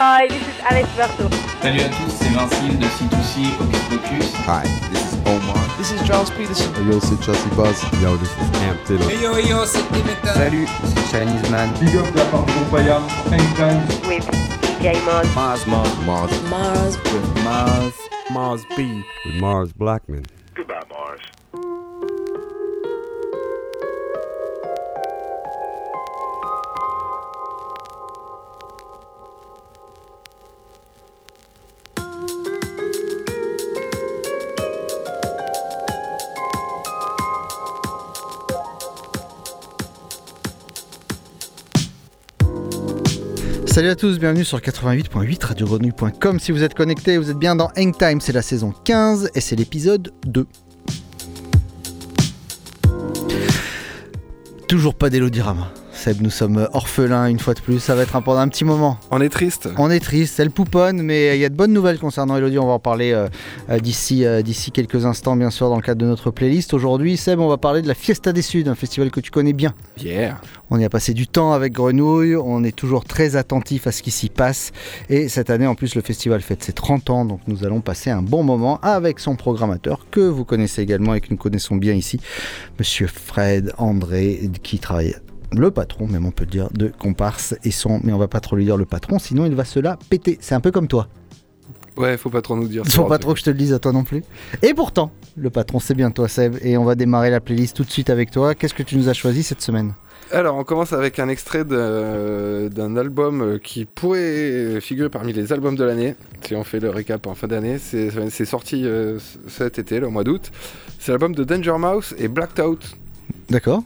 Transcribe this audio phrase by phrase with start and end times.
[0.00, 1.28] Hi, this is Alex Berto.
[1.60, 4.32] Salut à tous, c'est Vincile de C2C Hocus Pocus.
[4.46, 4.62] Hi,
[4.92, 5.58] this is Omar.
[5.76, 6.70] This is Charles Peterson.
[6.88, 7.82] Yo, c'est Chelsea Buzz.
[8.00, 9.10] Yo, this is Cam Taylor.
[9.10, 10.34] Hey yo, yo, c'est Dimitra.
[10.34, 11.68] Salut, c'est Chinese Man.
[11.80, 13.00] Big up la part de Paya,
[13.32, 13.82] Anytime.
[14.06, 14.24] With
[14.62, 15.26] DJ Mars.
[15.34, 16.30] Mars, Mars, Mars.
[16.48, 16.96] Mars.
[17.12, 17.94] With Mars.
[18.30, 19.02] Mars B.
[19.26, 20.22] With Mars Blackman.
[43.78, 46.40] Salut à tous, bienvenue sur le 88.8 radiogrenouille.com.
[46.40, 49.54] Si vous êtes connectés, vous êtes bien dans Hangtime, c'est la saison 15 et c'est
[49.54, 50.48] l'épisode 2.
[54.66, 55.72] Toujours pas d'élodirama.
[55.98, 58.64] Seb, nous sommes orphelins une fois de plus, ça va être un, pendant un petit
[58.64, 59.00] moment.
[59.10, 59.68] On est triste.
[59.78, 62.60] On est triste, elle pouponne, mais il y a de bonnes nouvelles concernant Elodie.
[62.60, 63.26] On va en parler euh,
[63.68, 66.72] euh, d'ici euh, d'ici quelques instants, bien sûr, dans le cadre de notre playlist.
[66.72, 69.52] Aujourd'hui, Seb, on va parler de la Fiesta des Suds, un festival que tu connais
[69.52, 69.74] bien.
[70.00, 70.40] Yeah.
[70.70, 74.04] On y a passé du temps avec Grenouille, on est toujours très attentif à ce
[74.04, 74.70] qui s'y passe.
[75.08, 78.10] Et cette année, en plus, le festival fête ses 30 ans, donc nous allons passer
[78.10, 81.94] un bon moment avec son programmateur, que vous connaissez également et que nous connaissons bien
[81.94, 82.20] ici,
[82.78, 85.16] Monsieur Fred André, qui travaille
[85.52, 88.40] le patron, même on peut le dire, de comparse et son, mais on va pas
[88.40, 90.38] trop lui dire le patron, sinon il va se la péter.
[90.40, 91.08] C'est un peu comme toi.
[91.96, 92.84] Ouais, faut pas trop nous dire.
[92.88, 94.22] Faut pas trop que je te le dise à toi non plus.
[94.62, 97.82] Et pourtant, le patron c'est bien toi Seb, et on va démarrer la playlist tout
[97.82, 98.54] de suite avec toi.
[98.54, 99.94] Qu'est-ce que tu nous as choisi cette semaine?
[100.30, 105.84] Alors, on commence avec un extrait d'un album qui pourrait figurer parmi les albums de
[105.84, 107.78] l'année, si on fait le récap en fin d'année.
[107.78, 110.50] C'est c'est sorti euh, cet été, le mois d'août.
[110.98, 112.96] C'est l'album de Danger Mouse et Blacked Out.
[113.48, 113.82] D'accord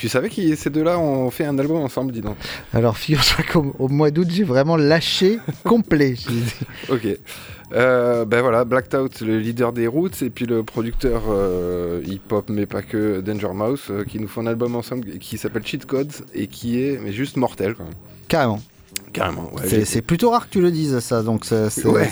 [0.00, 2.36] Tu savais que ces deux-là ont fait un album ensemble, dis donc.
[2.72, 6.14] Alors, figure-toi qu'au au mois d'août, j'ai vraiment lâché complet.
[6.88, 7.06] Ok.
[7.72, 12.48] Euh, ben voilà, Blacked Out, le leader des Roots, et puis le producteur euh, hip-hop,
[12.48, 15.84] mais pas que Danger Mouse, euh, qui nous font un album ensemble qui s'appelle Cheat
[15.84, 17.92] Codes et qui est mais juste mortel quand même.
[18.26, 18.60] Carrément.
[19.12, 19.52] Carrément.
[19.54, 22.08] ouais, C'est- plutôt rare que tu le dises ça, donc c'est Ouais.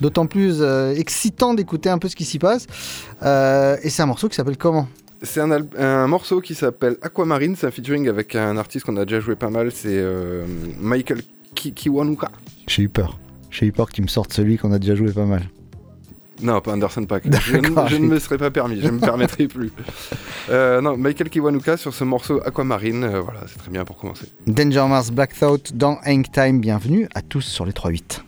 [0.00, 0.62] d'autant plus
[0.96, 2.66] excitant d'écouter un peu ce qui s'y passe.
[3.22, 4.86] Et c'est un morceau qui s'appelle comment?
[5.24, 9.20] C'est un, morceau qui s'appelle Aquamarine, c'est un featuring avec un artiste qu'on a déjà
[9.20, 10.44] joué pas mal, c'est euh,
[10.80, 11.22] Michael
[11.54, 12.30] Ki- Kiwanuka.
[12.68, 13.18] J'ai eu peur.
[13.50, 15.42] J'ai eu peur que tu me sortes celui qu'on a déjà joué pas mal.
[16.42, 17.24] Non, pas Anderson Paak.
[17.40, 17.86] Je, ne- D'accord.
[17.88, 19.70] je ne me serais pas permis, je ne me permettrai plus.
[20.50, 24.26] Euh, non, Michael Kiwanuka sur ce morceau Aquamarine, euh, voilà, c'est très bien pour commencer.
[24.46, 28.20] Danger Mars Black Thought dans Hang Time, bienvenue à tous sur les 3-8.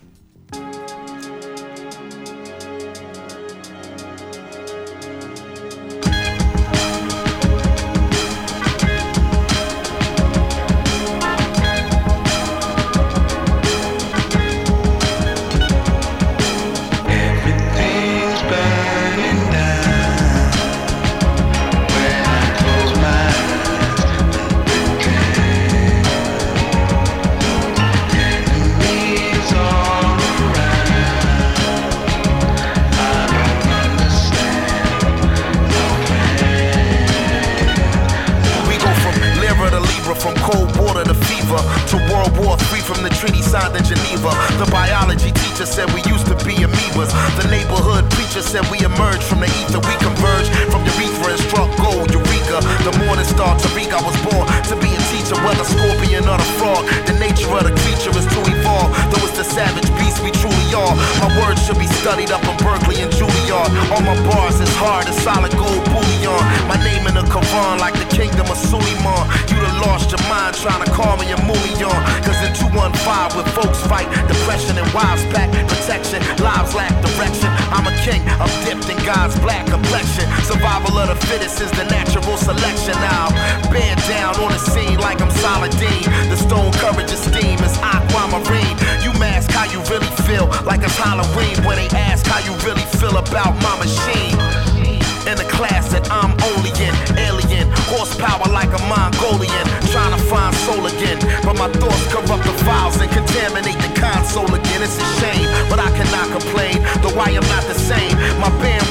[108.38, 108.85] My band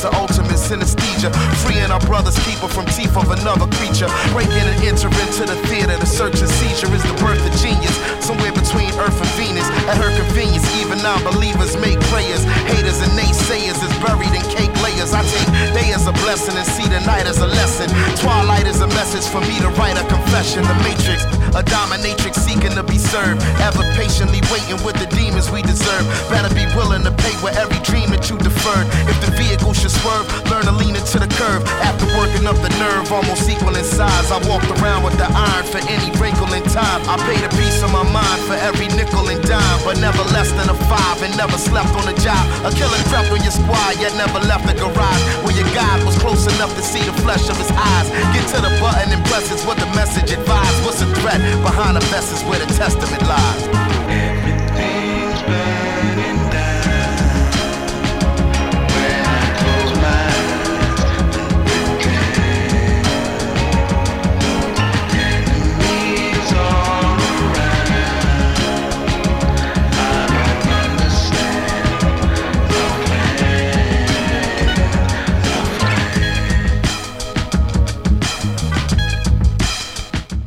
[0.00, 1.28] to ultimate synesthesia.
[1.60, 4.08] Freeing our brother's keeper from teeth of another creature.
[4.32, 7.92] Breaking and entering to the theater, the search and seizure is the birth of genius.
[8.24, 9.68] Somewhere between Earth and Venus.
[9.92, 12.44] At her convenience, even non believers make prayers.
[12.72, 15.12] Haters and naysayers is buried in cake layers.
[15.12, 17.92] I take day as a blessing and see the night as a lesson.
[18.16, 20.64] Twilight is a message for me to write a confession.
[20.64, 23.44] The matrix, a dominatrix seeking to be served.
[23.60, 25.09] Ever patiently waiting with the
[25.48, 26.04] we deserve.
[26.28, 28.84] Better be willing to pay with every dream that you deferred.
[29.08, 31.64] If the vehicle should swerve, learn to lean into the curve.
[31.80, 34.28] After working up the nerve, almost equal in size.
[34.28, 37.00] I walked around with the iron for any wrinkle in time.
[37.08, 40.52] I paid a piece of my mind for every nickel and dime, but never less
[40.52, 42.44] than a five and never slept on a job.
[42.68, 45.22] A killer crept on your squad, yet never left the garage.
[45.40, 48.12] Where your God was close enough to see the flesh of his eyes.
[48.36, 50.84] Get to the button and press is what the message advised.
[50.84, 53.79] What's the threat behind the is where the testament lies.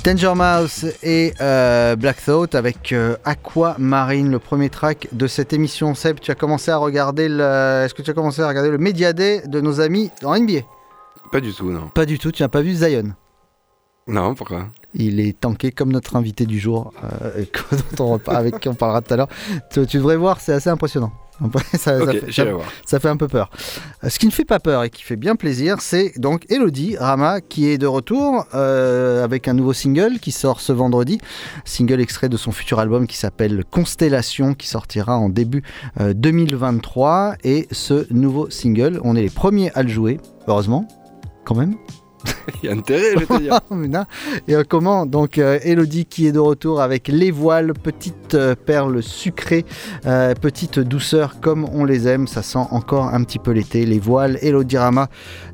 [0.03, 5.95] Danger Mouse et euh, Black Thought avec euh, Aquamarine, le premier track de cette émission.
[5.95, 7.83] Seb, tu as commencé à regarder le...
[7.85, 10.59] Est-ce que tu as commencé à regarder le Media Day de nos amis en NBA
[11.31, 11.87] Pas du tout, non.
[11.87, 13.13] Pas du tout, tu n'as pas vu Zion?
[14.07, 14.67] Non, pourquoi?
[14.95, 16.91] Il est tanké comme notre invité du jour,
[17.23, 17.45] euh,
[17.97, 19.29] dont on repa- avec qui on parlera tout à l'heure.
[19.71, 21.11] Tu, tu devrais voir, c'est assez impressionnant.
[21.73, 22.65] ça, ça Ok, fait, ça- voir.
[22.85, 23.49] ça fait un peu peur.
[24.03, 26.95] Euh, Ce qui ne fait pas peur et qui fait bien plaisir, c'est donc Elodie
[26.97, 31.17] Rama qui est de retour euh, avec un nouveau single qui sort ce vendredi.
[31.65, 35.63] Single extrait de son futur album qui s'appelle Constellation qui sortira en début
[36.01, 37.35] euh, 2023.
[37.45, 40.87] Et ce nouveau single, on est les premiers à le jouer, heureusement,
[41.45, 41.75] quand même.
[42.63, 43.59] Il y a intérêt, je vais te dire.
[44.47, 48.55] Et euh, comment Donc euh, Elodie qui est de retour avec les voiles, petite euh,
[48.55, 49.65] perle sucrée,
[50.05, 52.27] euh, petite douceur comme on les aime.
[52.27, 53.85] Ça sent encore un petit peu l'été.
[53.85, 55.09] Les voiles, Elodie Rama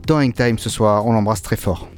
[0.07, 1.05] dans Hang Time ce soir.
[1.05, 1.89] On l'embrasse très fort.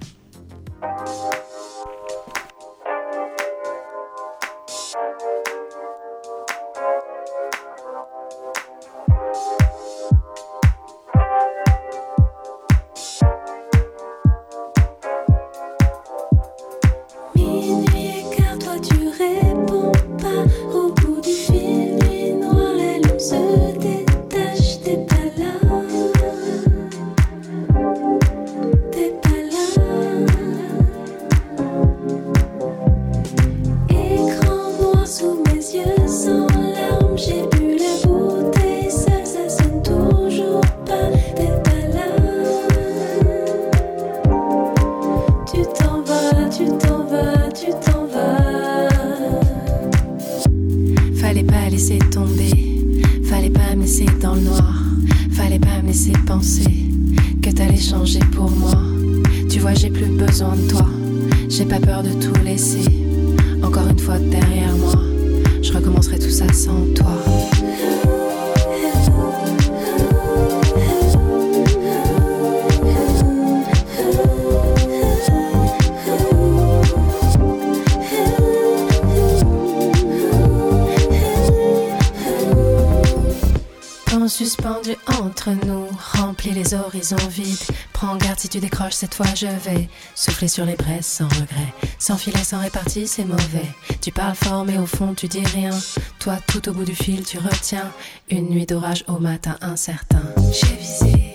[88.93, 91.73] Cette fois je vais souffler sur les braises sans regret.
[91.99, 93.69] Sans filet, sans répartie, c'est mauvais.
[94.01, 95.77] Tu parles fort, mais au fond tu dis rien.
[96.19, 97.91] Toi, tout au bout du fil, tu retiens.
[98.29, 100.23] Une nuit d'orage au matin incertain.
[100.51, 101.30] J'ai visé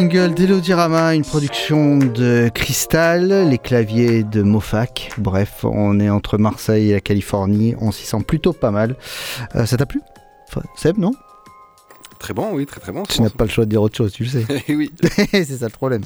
[0.00, 5.10] single d'Elodirama, une production de Crystal, les claviers de Mofac.
[5.18, 8.96] Bref, on est entre Marseille et la Californie, on s'y sent plutôt pas mal.
[9.56, 10.00] Euh, ça t'a plu?
[10.74, 11.12] Seb, non?
[12.18, 13.02] Très bon, oui, très très bon.
[13.02, 14.46] Tu n'as pas le choix de dire autre chose, tu le sais.
[14.70, 14.90] Oui.
[15.32, 16.02] c'est ça le problème.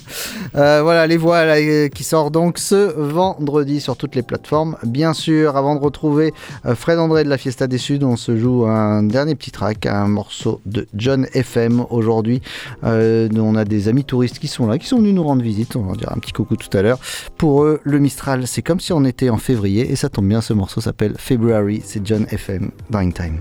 [0.56, 4.76] Euh, voilà, les voiles euh, qui sort donc ce vendredi sur toutes les plateformes.
[4.84, 6.32] Bien sûr, avant de retrouver
[6.66, 9.86] euh, Fred André de la Fiesta des Suds, on se joue un dernier petit track,
[9.86, 12.42] un morceau de John FM aujourd'hui.
[12.82, 15.76] On a des amis touristes qui sont là, qui sont venus nous rendre visite.
[15.76, 16.98] On va dire un petit coucou tout à l'heure.
[17.36, 20.40] Pour eux, le Mistral, c'est comme si on était en février et ça tombe bien,
[20.40, 21.82] ce morceau s'appelle February.
[21.84, 23.40] C'est John FM, Dying Time.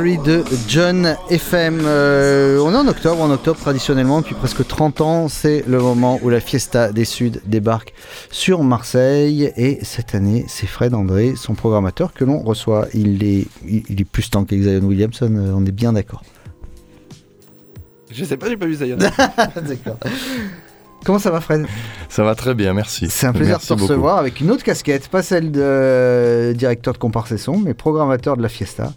[0.00, 1.82] De John FM.
[1.84, 6.18] Euh, on est en octobre, en octobre traditionnellement, depuis presque 30 ans, c'est le moment
[6.22, 7.92] où la Fiesta des Suds débarque
[8.30, 9.52] sur Marseille.
[9.58, 12.88] Et cette année, c'est Fred André, son programmateur, que l'on reçoit.
[12.94, 16.22] Il est, il il est plus temps qu'Exayon Williamson, euh, on est bien d'accord.
[18.10, 18.96] Je sais pas, j'ai pas vu Zion.
[19.56, 19.98] D'accord.
[21.04, 21.66] Comment ça va Fred
[22.08, 23.08] Ça va très bien, merci.
[23.10, 23.88] C'est un plaisir Merci de te beaucoup.
[23.92, 28.42] recevoir avec une autre casquette, pas celle de euh, directeur de comparse-son, mais programmateur de
[28.42, 28.92] la Fiesta.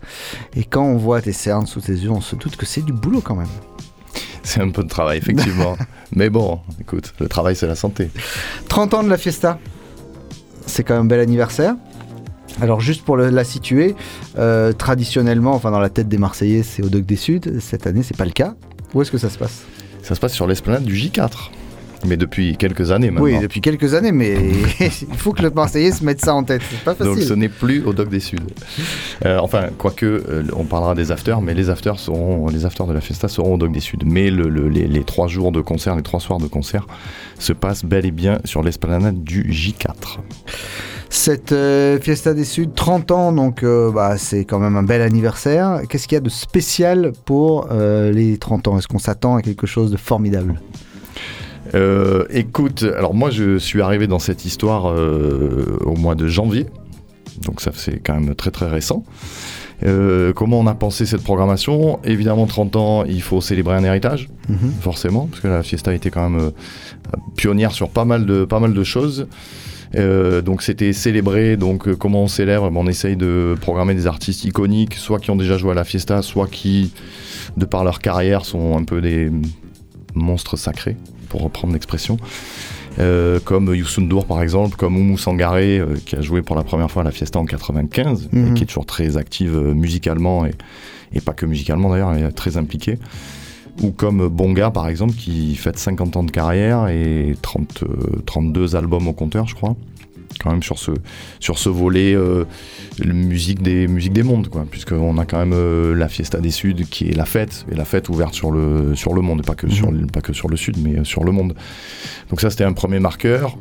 [0.56, 2.94] Et quand on voit tes cernes sous tes yeux, on se doute que c'est du
[2.94, 3.48] boulot quand même.
[4.44, 5.76] C'est un peu de travail, effectivement.
[6.16, 8.12] Mais bon, écoute, le travail, c'est la santé.
[8.70, 9.58] 30 ans de la Fiesta,
[10.68, 11.76] c'est quand même un bel anniversaire.
[12.62, 13.96] Alors juste pour le- la situer,
[14.38, 17.60] euh, traditionnellement, enfin dans la tête des Marseillais, c'est au Doc des Suds.
[17.60, 18.54] Cette année, c'est pas le cas.
[18.94, 19.64] Où est-ce que ça se passe?
[20.04, 21.50] Ça se passe sur l'esplanade du J4.
[22.06, 23.26] Mais depuis quelques années maintenant.
[23.26, 24.36] Oui, depuis quelques années, mais
[24.80, 26.62] il faut que le Marseillais se mette ça en tête.
[26.70, 28.38] C'est pas Donc ce n'est plus au Doc des Suds.
[29.26, 32.94] Euh, enfin, quoique, euh, on parlera des afters, mais les afters, seront, les afters de
[32.94, 33.98] la Fiesta seront au Doc des Suds.
[34.06, 36.86] Mais le- le- les, les trois jours de concert, les trois soirs de concert,
[37.40, 40.20] se passent bel et bien sur l'esplanade du J4.
[41.10, 45.02] Cette euh, Fiesta des Suds, 30 ans, donc euh, bah, c'est quand même un bel
[45.02, 45.82] anniversaire.
[45.88, 48.78] Qu'est-ce qu'il y a de spécial pour les 30 ans?
[48.78, 50.60] Est-ce qu'on s'attend à quelque chose de formidable?
[51.74, 56.68] Euh, écoute, alors moi je suis arrivé dans cette histoire euh, au mois de janvier,
[57.44, 59.04] donc ça c'est quand même très très récent.
[59.86, 62.00] Euh, comment on a pensé cette programmation?
[62.06, 64.72] Évidemment, 30 ans, il faut célébrer un héritage, Mhm.
[64.80, 66.52] forcément, parce que la Fiesta était quand même
[67.36, 69.28] pionnière sur pas mal de, pas mal de choses.
[69.96, 72.70] Euh, donc c'était célébrer, donc euh, comment on célèbre?
[72.70, 75.84] Ben, On essaye de programmer des artistes iconiques, soit qui ont déjà joué à la
[75.84, 76.92] Fiesta, soit qui,
[77.58, 79.30] de par leur carrière, sont un peu des
[80.14, 80.96] monstres sacrés,
[81.36, 82.18] pour reprendre l'expression.
[82.98, 86.64] Euh, comme Youssou N'Dour par exemple, comme Oumou Sangaré euh, qui a joué pour la
[86.64, 88.48] première fois à la Fiesta en 95 Mhm.
[88.48, 90.54] et qui est toujours très active euh, musicalement et,
[91.12, 92.98] et pas que musicalement d'ailleurs, elle est très impliquée.
[93.82, 98.78] Ou comme Bonga par exemple qui fête 50 ans de carrière et 30, euh, 32
[98.78, 99.76] albums au compteur je crois.
[100.42, 100.92] Quand même sur ce,
[101.40, 102.44] sur ce volet euh,
[103.06, 106.86] musique, des, musique des mondes, quoi, puisqu'on a quand même euh, la Fiesta des Suds
[106.90, 109.56] qui est la fête, et la fête ouverte sur le, sur le monde, et pas
[109.56, 111.56] que, sur, le- pas que sur le Sud, mais euh, sur le monde.
[112.30, 113.58] Donc ça c'était un premier marqueur,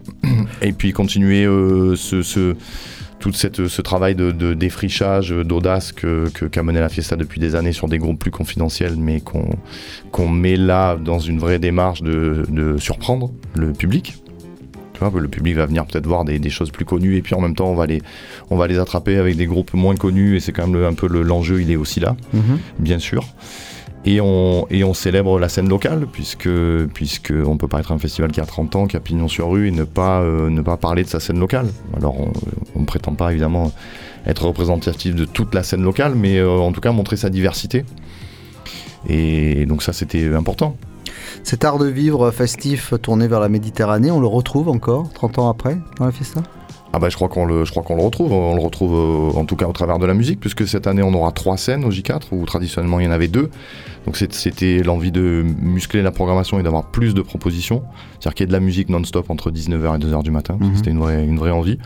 [0.62, 2.54] et puis continuer euh, ce, ce-
[3.20, 7.40] tout cette, ce travail de, de défrichage, d'audace que, que- qu'a mené la Fiesta depuis
[7.40, 9.48] des années sur des groupes plus confidentiels, mais qu'on,
[10.10, 14.16] qu'on met là dans une vraie démarche de, de surprendre le public.
[14.94, 17.34] Tu vois, le public va venir peut-être voir des, des choses plus connues et puis
[17.34, 18.00] en même temps on va les,
[18.50, 20.94] on va les attraper avec des groupes moins connus et c'est quand même le- un
[20.94, 22.58] peu le- l'enjeu, il est aussi là, Mhm.
[22.78, 23.24] bien sûr.
[24.06, 26.48] Et on, et on célèbre la scène locale puisque,
[26.92, 29.50] puisque on peut pas être un festival qui a 30 ans, qui a pignon sur
[29.50, 31.66] rue et ne pas, euh, ne pas parler de sa scène locale.
[31.96, 32.14] Alors
[32.76, 33.72] on ne prétend pas évidemment
[34.26, 37.84] être représentatif de toute la scène locale, mais euh, en tout cas montrer sa diversité.
[39.08, 40.76] Et donc ça c'était important.
[41.42, 45.48] Cet art de vivre festif tourné vers la Méditerranée, on le retrouve encore 30 ans
[45.48, 46.42] après dans la Fiesta?
[46.96, 49.36] Ah bah je crois qu'on le, je crois qu'on le retrouve, on le retrouve euh,
[49.40, 51.84] en tout cas au travers de la musique, puisque cette année on aura trois scènes
[51.84, 53.50] au J4, où traditionnellement il y en avait deux.
[54.06, 57.82] Donc c'était l'envie de muscler la programmation et d'avoir plus de propositions,
[58.20, 60.76] c'est-à-dire qu'il y ait de la musique non-stop entre 19h et 2h du matin, Mhm.
[60.76, 61.78] c'était une vraie, une vraie envie.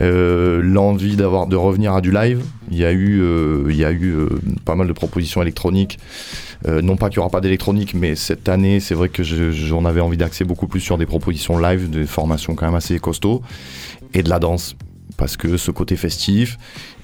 [0.00, 3.84] Euh, l'envie d'avoir de revenir à du live, il y a eu, euh, il y
[3.84, 4.28] a eu euh,
[4.64, 5.98] pas mal de propositions électroniques.
[6.68, 9.50] Euh, non pas qu'il n'y aura pas d'électronique, mais cette année, c'est vrai que je-
[9.50, 12.98] j'en avais envie d'axer beaucoup plus sur des propositions live, des formations quand même assez
[12.98, 13.40] costauds,
[14.14, 14.76] et de la danse.
[15.16, 16.56] Parce que ce côté festif,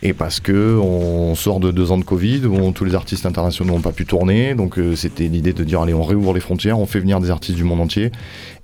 [0.03, 3.75] et parce que on sort de deux ans de Covid, où tous les artistes internationaux
[3.75, 6.79] n'ont pas pu tourner, donc euh, c'était l'idée de dire allez, on réouvre les frontières,
[6.79, 8.12] on fait venir des artistes du monde entier,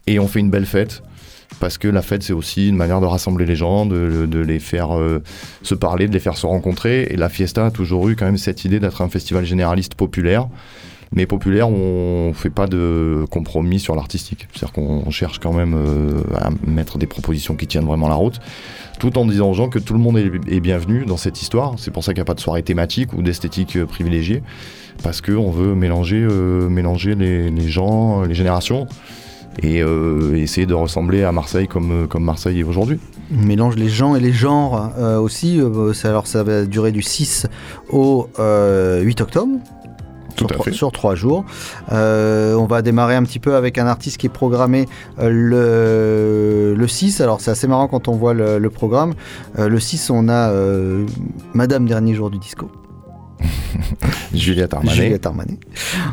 [0.07, 1.03] et on fait une belle fête.
[1.61, 4.59] Parce que la fête, c'est aussi une manière de rassembler les gens, de, de les
[4.59, 5.23] faire euh,
[5.63, 7.03] se parler, de les faire se rencontrer.
[7.11, 10.49] Et la Fiesta a toujours eu quand même cette idée d'être un festival généraliste populaire.
[11.15, 14.49] Mais populaire, on fait pas de compromis sur l'artistique.
[14.53, 18.41] C'est-à-dire qu'on cherche quand même euh, à mettre des propositions qui tiennent vraiment la route,
[18.99, 21.75] tout en disant aux gens que tout le monde est, bienvenu dans cette histoire.
[21.77, 24.43] C'est pour ça qu'il n'y a pas de soirée thématique ou d'esthétique euh, privilégiée,
[25.03, 28.87] parce qu'on veut mélanger, euh, mélanger les, gens, les générations,
[29.63, 29.81] et
[30.35, 32.99] essayer de ressembler à Marseille comme, Marseille est aujourd'hui.
[33.31, 35.61] Mélange les gens et les genres aussi.
[36.05, 37.49] alors ça va durer du 6
[37.91, 39.53] au euh, 8 octobre.
[40.49, 40.73] Sur, trois, fait.
[40.73, 41.45] sur trois jours.
[41.93, 44.87] Euh, on va démarrer un petit peu avec un artiste qui est programmé
[45.19, 47.21] euh, le, le 6.
[47.21, 49.15] Alors c'est assez marrant quand on voit le, le programme.
[49.59, 50.53] Euh, le 6, on a
[51.55, 52.71] Madame Dernier Jour du Disco.
[55.03, 55.59] Juliette Armanet.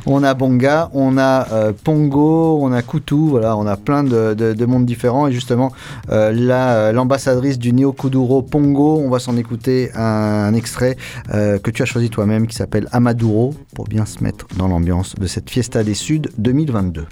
[0.06, 4.54] On a Bonga, on a euh, Pongo, on a Koutou, on a plein de, de-
[4.54, 5.28] de mondes différents.
[5.28, 5.72] Et justement,
[6.10, 10.98] euh, la- euh, l'ambassadrice du Néo Kuduro Pongo, on va s'en écouter un, extrait
[11.32, 15.28] que tu as choisi toi-même qui s'appelle Amaduro pour bien se mettre dans l'ambiance de
[15.28, 17.06] cette Fiesta des Suds 2022.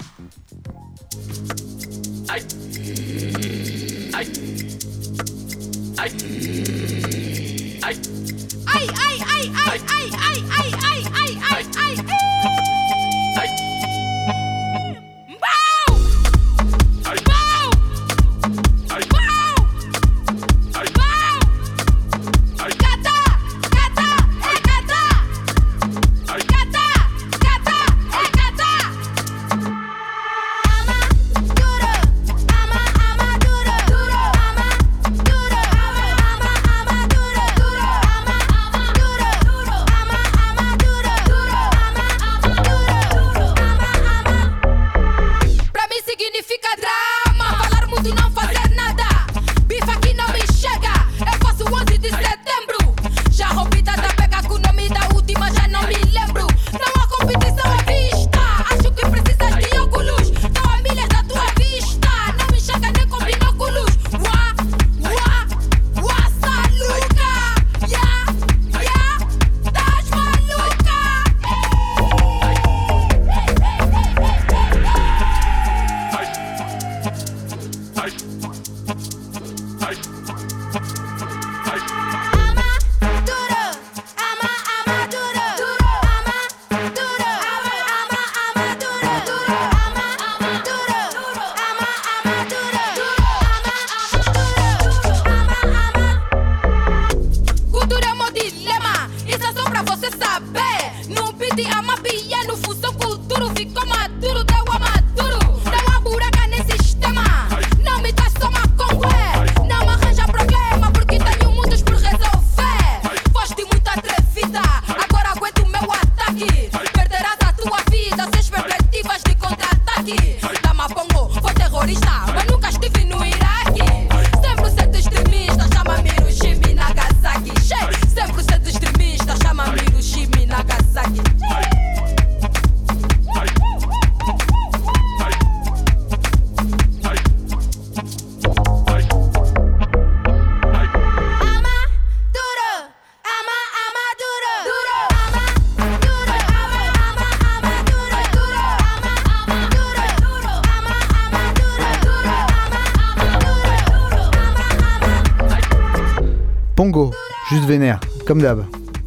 [158.37, 158.65] Comme d'hab,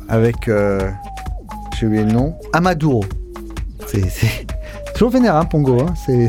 [0.09, 0.91] avec, euh,
[1.79, 3.05] j'ai oublié le nom, Amaduro.
[3.87, 4.03] C'est
[4.95, 5.81] toujours vénère, hein, Pongo.
[5.81, 5.95] Hein.
[6.05, 6.29] C'est-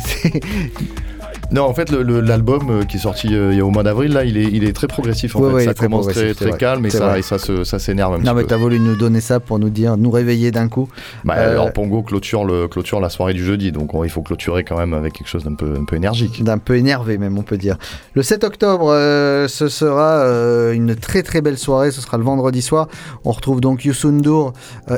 [1.52, 4.14] Non, en fait, l'album euh, qui est sorti euh, il y a au mois d'avril,
[4.14, 5.36] là, il est, il est très progressif.
[5.36, 5.56] En Ouais, fait.
[5.56, 8.44] ouais, ça très commence très, calme et ça, et ça, se- ça s'énerve Non, mais
[8.46, 10.88] t'as voulu nous donner ça pour nous dire, nous réveiller d'un coup.
[11.26, 14.22] Bah, Euh, Alors Pongo clôture, le, clôture la soirée du jeudi, donc on- il faut
[14.22, 16.44] clôturer quand même avec quelque chose d'un peu, un peu énergique.
[16.44, 17.78] d'un peu énervé même on peut dire.
[18.14, 22.24] Le 7 octobre, euh, ce sera euh, une très très belle soirée, ce sera le
[22.24, 22.88] vendredi soir.
[23.26, 24.54] On retrouve donc Youssoundour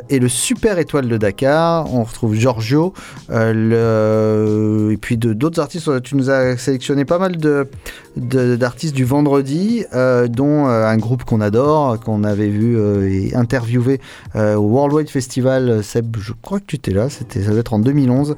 [0.10, 1.94] et le Super Étoile de Dakar.
[1.94, 2.94] On retrouve Giorgio
[3.30, 4.90] le...
[4.92, 5.90] et puis d'autres artistes.
[6.04, 7.68] Tu nous as sélectionné pas mal de
[8.16, 13.34] d'artistes du vendredi, euh, dont euh, un groupe qu'on adore, qu'on avait vu euh, et
[13.36, 14.00] interviewé
[14.36, 15.84] euh, au Worldwide Festival.
[15.84, 18.36] Seb, je crois que tu étais là, c'était, ça doit être en 2011.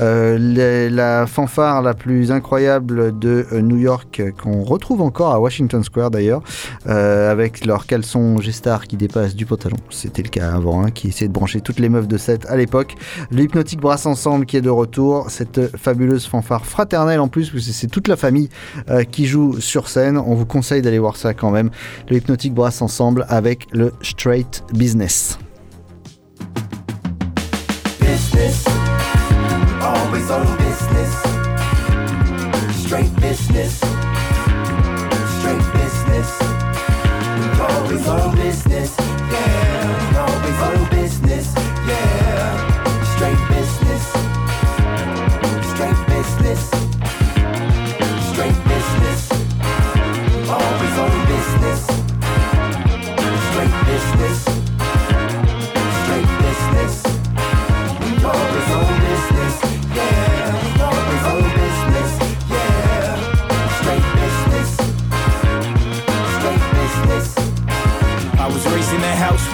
[0.00, 5.32] Euh, les- la fanfare la plus incroyable de euh, New York, euh, qu'on retrouve encore
[5.34, 6.42] à Washington Square d'ailleurs,
[6.88, 9.76] euh, avec leur caleçon G-Star qui dépasse du pantalon.
[9.90, 12.56] C'était le cas avant, hein, qui essayait de brancher toutes les meufs de set à
[12.56, 12.94] l'époque.
[13.30, 17.88] Le Hypnotic Brass Ensemble qui est de retour, cette fabuleuse fanfare fraternelle en plus, c'est
[17.88, 18.48] toute la famille
[18.90, 20.18] euh, qui joue sur scène.
[20.18, 21.70] On vous conseille d'aller voir ça quand même.
[22.08, 25.38] Le Hypnotic Brass Ensemble avec le Straight business.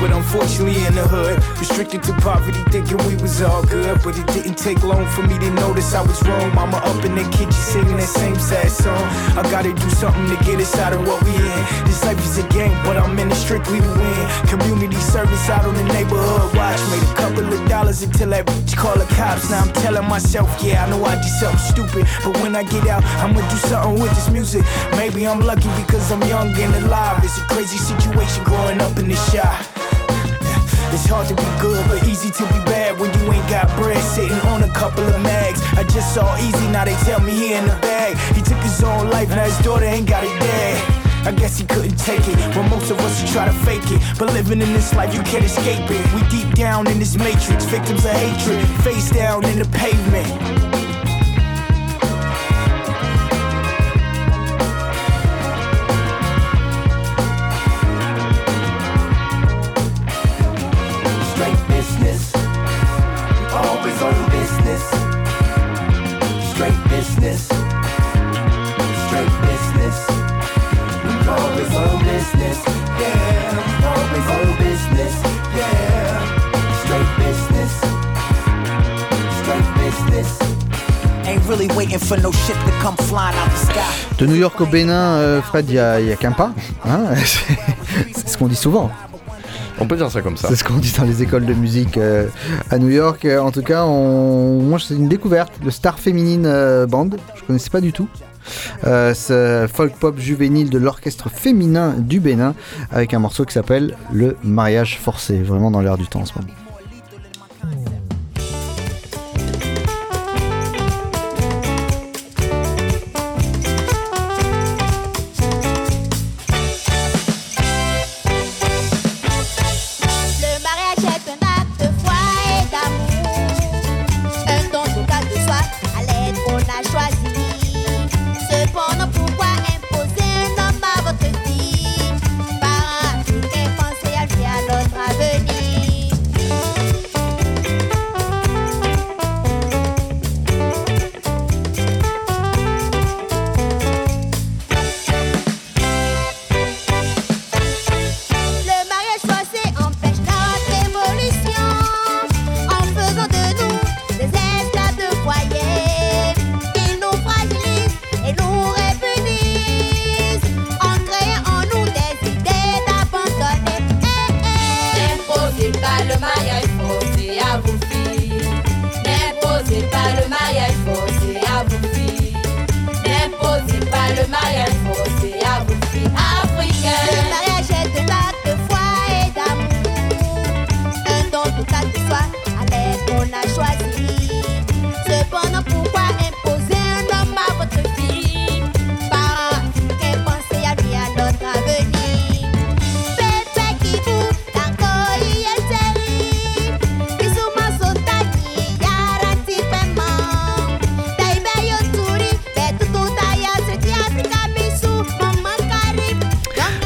[0.04, 1.40] But unfortunately in the hood.
[1.58, 3.98] Restricted to poverty, thinking we was all good.
[4.04, 6.54] But it didn't take long for me to notice I was wrong.
[6.54, 9.00] Mama up in the kitchen singing that same sad song.
[9.32, 11.62] I gotta do something to get us out of what we in.
[11.88, 14.24] This life is a game, but I'm in it strictly to win.
[14.44, 16.80] Community service out on the neighborhood watch.
[16.92, 19.48] Made a couple of dollars until that bitch call the cops.
[19.48, 22.04] Now I'm telling myself, yeah, I know I did something stupid.
[22.22, 24.64] But when I get out, I'ma do something with this music.
[25.00, 27.24] Maybe I'm lucky because I'm young and alive.
[27.24, 29.93] It's a crazy situation growing up in the shop.
[30.94, 34.00] It's hard to be good, but easy to be bad when you ain't got bread
[34.14, 35.60] sitting on a couple of mags.
[35.74, 38.16] I just saw Easy, now they tell me he in the bag.
[38.36, 41.26] He took his own life, now his daughter ain't got a dad.
[41.26, 42.36] I guess he couldn't take it.
[42.54, 44.00] Well, most of us try to fake it.
[44.20, 46.14] But living in this life, you can't escape it.
[46.14, 50.63] We deep down in this matrix, victims of hatred, face down in the pavement.
[84.18, 86.52] De New York au Bénin, euh, Fred, il y a, qu'un pas.
[86.86, 87.00] hein.
[88.14, 88.90] c'est ce qu'on dit souvent.
[89.78, 90.48] On peut dire ça comme ça.
[90.48, 92.28] C'est ce qu'on dit dans les écoles de musique euh,
[92.70, 93.26] à New York.
[93.26, 94.60] En tout cas, on...
[94.60, 95.52] moi, c'est une découverte.
[95.62, 97.10] Le Star Féminine euh, Band.
[97.34, 98.08] Je connaissais pas du tout.
[98.86, 102.54] Euh, ce folk pop juvénile de l'orchestre féminin du Bénin
[102.90, 105.38] avec un morceau qui s'appelle Le mariage forcé.
[105.38, 106.48] Vraiment dans l'air du temps en ce moment.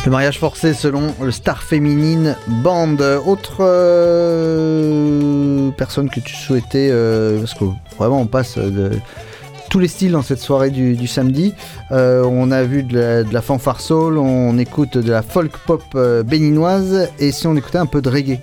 [0.09, 2.97] Le mariage forcé selon le Star Féminine Band.
[3.27, 7.64] Autre euh, personne que tu souhaitais, euh, parce que
[7.99, 8.92] vraiment on passe de
[9.68, 11.53] tous les styles dans cette soirée du, du samedi.
[11.92, 15.53] Euh, on a vu de la, de la fanfare soul, on écoute de la folk
[15.66, 18.38] pop euh, béninoise, et si on écoutait un peu de reggae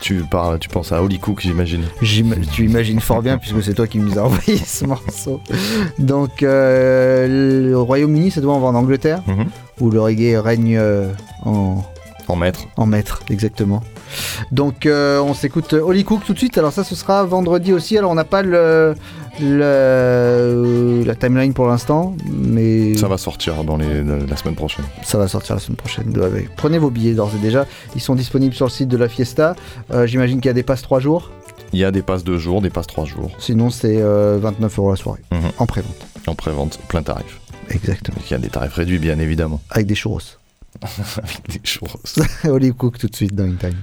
[0.00, 1.82] Tu, parles, tu penses à Holy Cook, j'imagine.
[2.02, 5.40] J'im- tu imagines fort bien puisque c'est toi qui nous as envoyé ce morceau.
[5.98, 9.46] Donc euh, le Royaume-Uni, ça doit voir en Angleterre, Mhm.
[9.80, 11.08] Où le reggae règne euh,
[11.44, 11.82] en,
[12.28, 12.60] En maître.
[12.76, 13.82] en maître, exactement.
[14.52, 16.56] Donc euh, on s'écoute Holly Cook tout de suite.
[16.58, 17.98] Alors ça, ce sera vendredi aussi.
[17.98, 18.94] Alors on n'a pas le,
[19.40, 24.84] le- la timeline pour l'instant, mais Ça va sortir dans les, la semaine prochaine.
[25.02, 26.16] ça va sortir la semaine prochaine.
[26.16, 27.66] Ouais, Prenez vos billets d'ores et déjà.
[27.94, 29.54] Ils sont disponibles sur le site de la Fiesta.
[29.92, 31.30] Euh, J'imagine qu'il y a des passes 3 jours.
[31.72, 33.30] Il y a des passes de jour, des passes 3 jours.
[33.38, 35.50] Sinon, c'est euh, 29 euros la soirée Mhm.
[35.58, 36.06] en pré-vente.
[36.26, 37.40] En pré-vente, plein tarif.
[37.70, 38.18] Exactement.
[38.26, 39.62] Il y a des tarifs réduits, bien évidemment.
[39.70, 40.20] Avec des churros.
[40.82, 42.00] Avec des churros.
[42.44, 43.80] Holly Cook tout de suite dans In Time.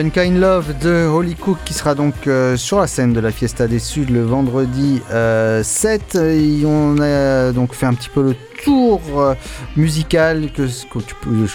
[0.00, 3.68] Unkind Love de Holy Cook qui sera donc euh, sur la scène de la Fiesta
[3.68, 6.14] des Suds le vendredi euh, 7.
[6.14, 8.34] Et on a donc fait un petit peu le
[8.70, 9.34] tour euh,
[9.76, 10.98] musical que, ce que,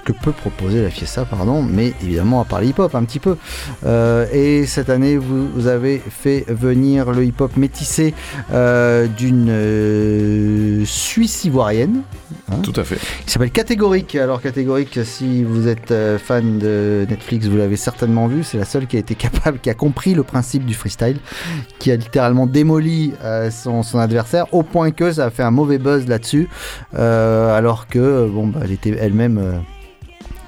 [0.04, 3.38] que peut proposer la Fiesta, pardon, mais évidemment à part le hip-hop un petit peu.
[3.86, 8.14] Euh, et cette année, vous, vous avez fait venir le hip-hop métissé
[8.52, 12.02] euh, d'une euh, Suisse ivoirienne.
[12.52, 12.98] hein, Tout à fait.
[13.26, 14.16] qui s'appelle Catégorique.
[14.16, 18.44] Alors Catégorique, si vous êtes fan de Netflix, vous l'avez certainement vu.
[18.44, 21.20] C'est la seule qui a été capable, qui a compris le principe du freestyle,
[21.80, 23.14] qui a littéralement démoli
[23.52, 26.50] son, son adversaire au point que ça a fait un mauvais buzz là-dessus,
[26.98, 29.38] euh, alors que bon, bah, elle était elle-même.
[29.38, 29.60] euh,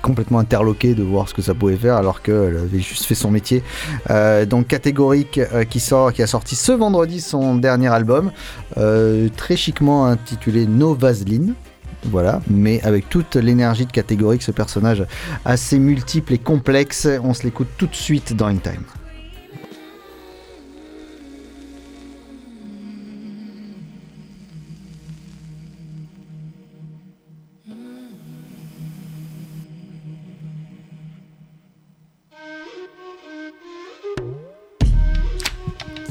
[0.07, 3.29] complètement interloquée de voir ce que ça pouvait faire alors qu'elle avait juste fait son
[3.29, 3.61] métier.
[4.09, 8.31] Euh, donc catégorique euh, qui sort, qui a sorti ce vendredi son dernier album,
[8.77, 11.53] euh, très chiquement intitulé No Vaseline.
[12.05, 15.03] Voilà, mais avec toute l'énergie de catégorique, ce personnage
[15.43, 18.83] assez multiple et complexe, on se l'écoute tout de suite dans In Time.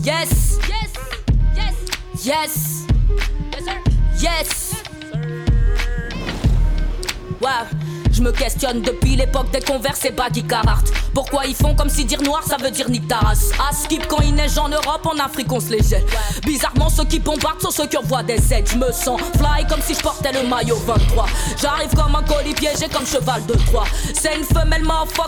[0.07, 0.61] Yes.
[0.69, 0.93] Yes.
[1.57, 1.75] Yes.
[2.25, 2.87] Yes.
[3.51, 3.81] Yes, sir.
[4.21, 4.83] Yes.
[7.41, 7.86] Ouais.
[8.17, 10.91] Je me questionne depuis l'époque des converses et baggy Carhartt.
[11.13, 14.07] Pourquoi ils font comme si dire noir ça veut dire nique ta race À skip
[14.07, 16.07] quand il neige en Europe, en Afrique on se les jette.
[16.47, 18.71] Bizarrement, ceux qui bombardent sont ceux qui envoient des aides.
[18.73, 21.27] Je me sens fly comme si je portais le maillot 23.
[21.61, 23.85] J'arrive comme un colis piégé comme cheval de Troie.
[24.15, 24.87] C'est une femelle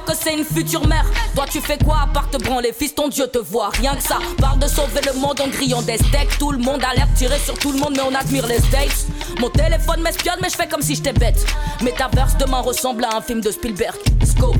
[0.08, 1.04] que c'est une future mère.
[1.34, 2.72] Toi, tu fais quoi à part te branler?
[2.72, 3.70] Fils, ton Dieu te voit.
[3.70, 6.38] Rien que ça, parle de sauver le monde en grillant des steaks.
[6.38, 9.06] Tout le monde a l'air tirer sur tout le monde, mais on admire les States.
[9.38, 11.44] Mon téléphone m'espionne, mais je fais comme si j'étais bête.
[11.82, 13.92] Metaverse demain ressemble à un film de Spielberg.
[14.20, 14.54] Let's go.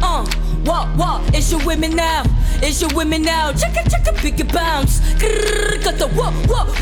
[0.00, 0.24] Uh,
[0.64, 2.22] wow, wow, is you with me now?
[2.62, 3.52] You with me now?
[3.52, 5.00] Check it, check it, it bounce.
[5.18, 6.30] Grrr, got the whoa,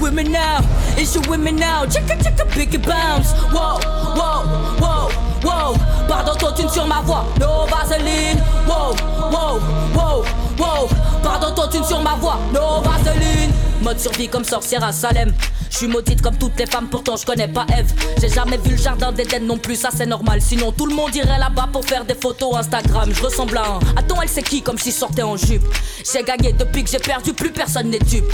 [0.03, 0.61] with me now?
[0.99, 1.87] You with me now?
[1.87, 3.33] Check it, check it, it bounce.
[3.51, 3.81] Whoa,
[4.19, 4.45] whoa,
[4.83, 5.09] whoa,
[5.43, 6.07] whoa.
[6.07, 7.25] Pardon, toi, tu sur ma voix.
[7.41, 8.39] No Vaseline.
[8.69, 8.95] Wow,
[9.33, 9.61] wow,
[9.95, 10.25] wow,
[10.59, 10.89] wow.
[11.23, 12.39] Pardon, toi, tu sur ma voix.
[12.53, 13.72] No Vaseline.
[13.83, 15.35] Mode survie comme sorcière à Salem.
[15.71, 17.93] Je suis maudite comme toutes les femmes, pourtant je connais pas Eve.
[18.21, 20.41] J'ai jamais vu le jardin d'Éden non plus, ça c'est normal.
[20.41, 23.11] Sinon tout le monde irait là-bas pour faire des photos Instagram.
[23.13, 23.79] Je ressemble à un.
[23.97, 25.65] Attends, elle c'est qui comme si je sortais en jupe.
[26.13, 28.33] J'ai gagné depuis que j'ai perdu, plus personne n'est dupe.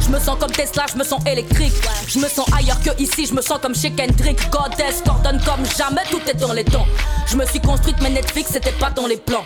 [0.00, 1.72] Je me sens comme Tesla, je me sens électrique.
[2.08, 4.38] Je me sens ailleurs que ici, je me sens comme chez Kendrick.
[4.50, 6.86] Goddess coordonne comme jamais, tout est dans les temps.
[7.26, 9.44] Je me suis construite, mais Netflix c'était pas dans les plans.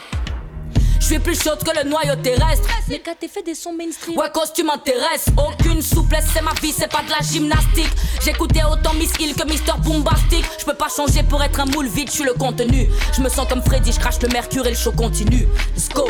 [1.01, 2.69] Je suis plus chaude que le noyau terrestre.
[2.89, 4.19] Mais quand t'es fait des sons mainstream.
[4.19, 5.27] Ouais, cause tu m'intéresses.
[5.37, 7.91] Aucune souplesse, c'est ma vie, c'est pas de la gymnastique.
[8.23, 10.45] J'écoutais autant Miss Hill que Mister Bombastic.
[10.59, 12.89] Je peux pas changer pour être un moule vide, je suis le contenu.
[13.17, 15.47] Je me sens comme Freddy, je crache le mercure et le show continue.
[15.75, 16.09] Let's go.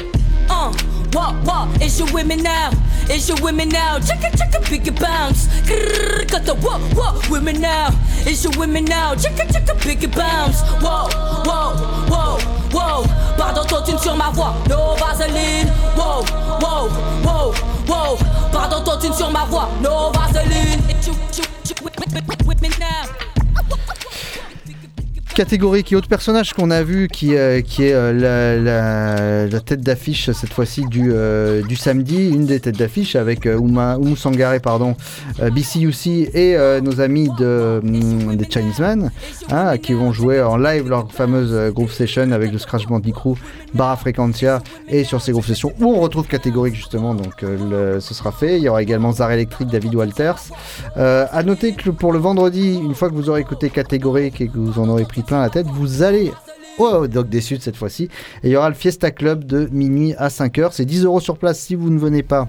[0.50, 0.72] Uh,
[1.12, 2.70] wow, wow, is you with me now?
[3.10, 3.98] Is you with me now?
[3.98, 5.46] Check it, check it, pick it bounce.
[5.68, 7.88] Grrr, got the wow, wow, with me now?
[8.26, 9.14] Is you with me now?
[9.14, 10.62] Check it, check it, pick it bounce.
[10.82, 11.08] Wow,
[11.44, 12.38] wow, wow,
[12.72, 13.04] wow.
[13.36, 14.54] Pardon, toi, tu sur ma voix.
[14.68, 15.72] No Vaseline.
[15.96, 16.24] Wow,
[16.60, 16.88] wow,
[17.24, 17.54] wow,
[17.86, 18.16] wow.
[18.52, 19.68] Pardon, toi, tu sur ma voix.
[19.80, 20.80] No Vaseline.
[20.88, 23.27] It you, you, you, with, with,
[25.38, 25.48] now.
[25.48, 30.32] Catégorique et autre personnage qu'on a vu qui, euh, qui est euh, la, tête d'affiche
[30.32, 34.96] cette fois-ci du, euh, du samedi, une des têtes d'affiche avec Ouma, Oumou Sangaré, pardon,
[35.38, 39.12] BCUC et nos amis de, hum, des Chinese Man
[39.52, 43.34] hein, qui vont jouer en live leur fameuse groove session avec le Scratch Bandy Crew,
[43.74, 48.32] Barra Frequentia et sur ces groove sessions où on retrouve Catégorique justement, donc ce sera
[48.32, 48.56] fait.
[48.56, 50.50] Il y aura également Zar Electric, David Walters.
[50.96, 54.58] À noter que pour le vendredi, une fois que vous aurez écouté Catégorique et que
[54.58, 56.32] vous en aurez pris plein la tête, vous allez
[56.78, 58.04] au Doc des Suds cette fois-ci.
[58.42, 60.70] Et il y aura le Fiesta Club de minuit à 5h.
[60.72, 62.48] C'est 10 euros sur place si vous ne venez pas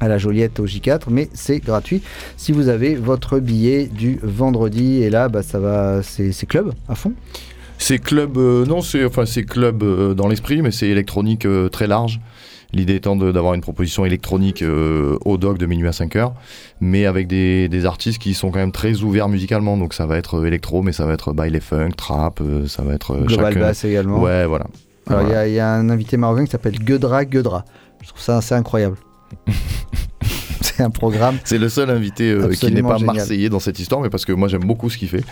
[0.00, 2.02] à la Joliette au J4, mais c'est gratuit
[2.36, 5.00] si vous avez votre billet du vendredi.
[5.02, 7.12] Et là, bah, ça va, c'est club à fond.
[7.78, 11.68] C'est club, euh, non, c'est enfin c'est club euh, dans l'esprit, mais c'est électronique euh,
[11.68, 12.20] très large.
[12.74, 16.32] L'idée étant d'avoir une proposition électronique euh, au dog de minuit à 5h,
[16.82, 19.78] mais avec des, des artistes qui sont quand même très ouverts musicalement.
[19.78, 22.82] Donc ça va être euh, électro, mais ça va être baile funk, trap, euh, ça
[22.82, 23.12] va être.
[23.12, 24.20] euh, Global chacun- bass également.
[24.20, 24.66] Ouais, voilà.
[25.08, 25.40] Alors il y Voilà.
[25.40, 27.64] a- il y, a un invité marocain qui s'appelle Guedra Guedra.
[28.02, 28.96] Je trouve ça assez incroyable.
[30.78, 31.36] c'est un programme.
[31.44, 33.16] C'est le seul invité euh, qui n'est pas génial.
[33.16, 35.24] marseillais dans cette histoire, mais parce que moi j'aime beaucoup ce qu'il fait.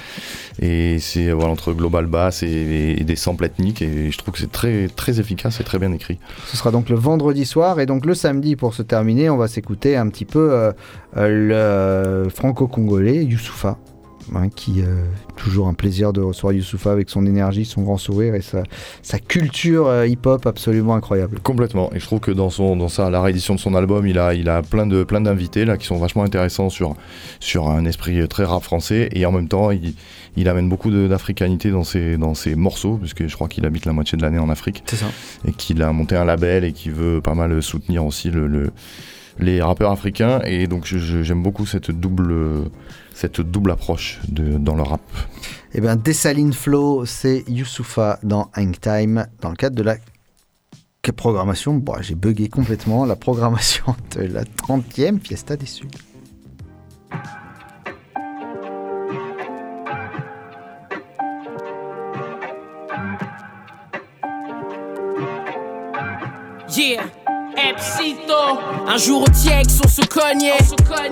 [0.61, 4.41] Et c'est voilà, entre global bass et, et des samples ethniques, et je trouve que
[4.41, 6.19] c'est très, très efficace et très bien écrit.
[6.47, 9.49] Ce sera donc le vendredi soir et donc le samedi pour se terminer, on va
[9.49, 10.73] s'écouter un petit peu euh,
[11.17, 13.79] euh, le franco-congolais Youssoufa.
[14.35, 15.05] Hein, qui euh,
[15.37, 18.62] toujours un plaisir de recevoir Youssoufa avec son énergie, son grand sourire et sa,
[19.03, 21.39] sa culture euh, hip-hop absolument incroyable.
[21.41, 21.91] Complètement.
[21.95, 24.35] Et je trouve que dans, son, dans sa, la réédition de son album, il a,
[24.35, 26.97] il a plein de plein d'invités là qui sont vachement intéressants sur,
[27.41, 29.09] sur un esprit très rap français.
[29.12, 29.95] Et en même temps, il,
[30.37, 33.93] il amène beaucoup d'africanité dans ses, dans ses morceaux, puisque je crois qu'il habite la
[33.93, 34.83] moitié de l'année en Afrique.
[34.87, 35.07] C'est ça.
[35.47, 38.70] Et qu'il a monté un label et qui veut pas mal soutenir aussi le, le-
[39.39, 40.41] les rappeurs africains.
[40.45, 42.70] Et donc j'aime beaucoup cette double,
[43.14, 45.03] cette double approche de, dans le rap.
[45.74, 49.97] Eh bien, Dessaline Flow, c'est Youssoufa dans Hang Time, dans le cadre de la
[51.12, 51.74] programmation.
[51.74, 55.89] Bon, j'ai bugué complètement la programmation de la 30e Fiesta des Suds.
[66.68, 67.07] Yeah,
[68.89, 70.59] Un jour au Tiex, on se cognait.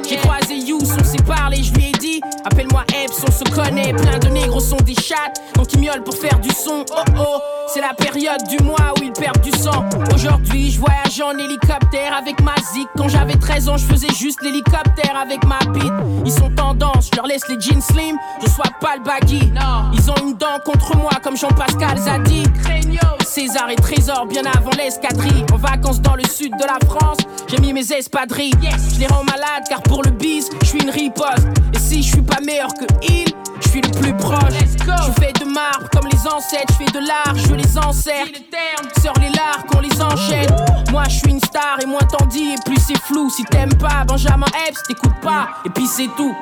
[0.08, 3.92] J'ai croisé Yous, on s'est parlé, je lui ai dit Appelle-moi Eps, on se connaît.
[3.92, 6.84] Plein de négros sont des chattes, donc ils miaulent pour faire du son.
[6.96, 9.84] Oh oh, c'est la période du mois où ils perdent du sang.
[10.14, 12.88] Aujourd'hui, je voyage en hélicoptère avec ma zik.
[12.96, 15.92] Quand j'avais 13 ans, je faisais juste l'hélicoptère avec ma bite.
[16.24, 19.52] Ils sont tendance, je leur laisse les jeans slim, je sois pas le baggy.
[19.92, 22.44] Ils ont une dent contre moi comme Jean-Pascal Zadi.
[23.34, 25.44] César et Trésor bien avant l'escadrille.
[25.52, 27.18] En vacances dans le sud de la France,
[27.48, 28.52] j'ai mis mes espadrilles.
[28.94, 31.48] Je les rends malades car pour le bise, je suis une riposte.
[31.74, 33.26] Et si je suis pas meilleur que il,
[33.60, 34.54] je suis le plus proche.
[34.54, 38.40] Je fais de marbre comme les ancêtres, je fais de l'art, je les encercle.
[39.02, 40.54] Sors les lards qu'on les enchaîne.
[40.92, 43.28] Moi je suis une star et moins t'en dis et plus c'est flou.
[43.30, 46.36] Si t'aimes pas Benjamin Epps, t'écoutes pas et puis c'est tout.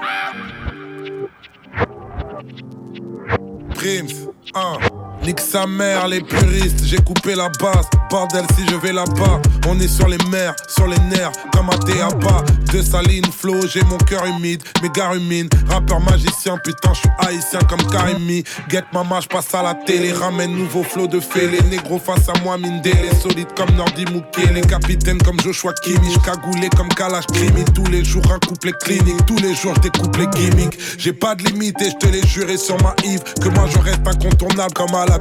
[3.74, 5.01] Prims, 1.
[5.24, 7.86] Nique sa mère, les puristes, j'ai coupé la base.
[8.10, 11.78] Bordel, si je vais là-bas, on est sur les mers, sur les nerfs, comme à
[11.78, 12.42] Théaba.
[12.72, 15.48] De saline, flow, j'ai mon cœur humide, mes gars ruminent.
[15.68, 18.42] Rappeur magicien, putain, je suis haïtien comme Karimi.
[18.68, 21.48] Get mama, je passe à la télé, ramène nouveau flow de fée.
[21.48, 24.52] Les négros face à moi, mine les solides comme Nordi Mouké.
[24.52, 27.64] Les capitaines comme Joshua Kimi, cagoulé comme Kalash Krimi.
[27.74, 30.78] Tous les jours, un couplet clinique, tous les jours, je découpe les gimmicks.
[30.98, 33.78] J'ai pas de limite et je te l'ai juré sur ma Yves que moi je
[33.78, 35.11] reste incontournable comme à la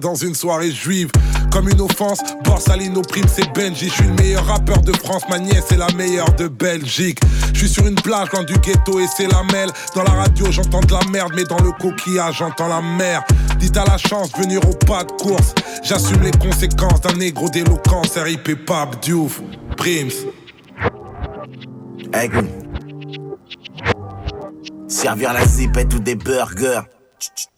[0.00, 1.10] dans une soirée juive.
[1.50, 3.88] Comme une offense, Borsalino prime c'est Benji.
[3.88, 7.20] Je suis le meilleur rappeur de France, ma nièce est la meilleure de Belgique.
[7.52, 9.70] Je suis sur une plage loin du ghetto et c'est la mêle.
[9.94, 13.24] Dans la radio j'entends de la merde, mais dans le coquillage j'entends la mer.
[13.58, 15.54] Dites à la chance, venir au pas de course.
[15.82, 18.16] J'assume les conséquences d'un négro d'éloquence.
[18.16, 19.40] RIP Pap, Diouf,
[19.76, 20.26] Prims.
[22.12, 22.48] Good.
[24.88, 26.80] Servir la zipette ou des burgers.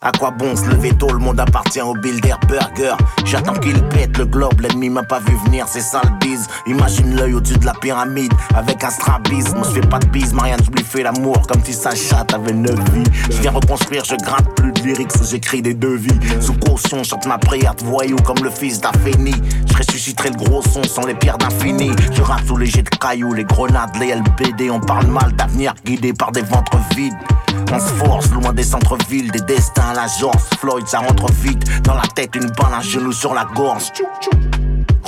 [0.01, 2.95] À quoi bon se lever tôt, le monde appartient au builder burger.
[3.27, 6.49] J'attends qu'il pète le globe, l'ennemi m'a pas vu venir, c'est ça le bise.
[6.67, 9.63] Imagine l'œil au-dessus de la pyramide, avec un strabisme.
[9.65, 12.79] Je fais pas de bise, Marianne, lui fais l'amour comme si sa chatte avait neuf
[12.93, 13.05] vies.
[13.31, 16.19] Je viens reconstruire, je gratte plus de lyrics, j'écris des devis.
[16.41, 19.35] Sous caution, chante ma prière de voyou comme le fils d'Afeni.
[19.67, 21.91] Je ressusciterai le gros son sans les pierres d'infini.
[22.13, 25.75] Je rappe sous les jets de cailloux, les grenades, les LBD On parle mal d'avenir
[25.85, 27.13] guidé par des ventres vides.
[27.73, 30.07] On se force loin des centres-villes, des destins à la
[30.61, 33.91] Floyd, ça rentre vite dans la tête, une balle, un genou sur la gorge.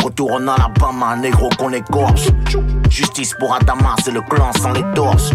[0.02, 2.26] Retour en Alabama, un négro qu'on écorche.
[2.90, 5.30] Justice pour Adama, c'est le clan sans les torches.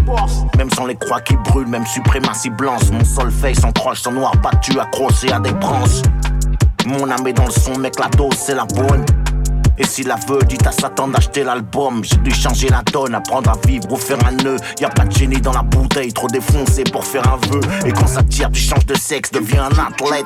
[0.57, 2.91] Même sans les croix qui brûlent, même suprématie blanche.
[2.91, 6.01] Mon solfège s'encroche, son noir battu, accroché à des branches.
[6.85, 9.05] Mon âme est dans le son, mec, la dose, c'est la bonne.
[9.77, 12.03] Et s'il la veut, dites à Satan d'acheter l'album.
[12.03, 14.57] J'ai dû changer la donne, apprendre à vivre ou faire un nœud.
[14.79, 17.61] Y a pas de génie dans la bouteille, trop défoncé pour faire un vœu.
[17.85, 20.25] Et quand ça tire, tu changes de sexe, deviens un athlète.